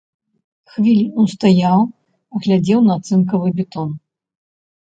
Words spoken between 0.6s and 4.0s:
Хвіліну стаяў, глядзеў на цынкавы бітон.